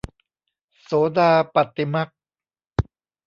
[0.83, 2.09] โสดาปัตติมรรค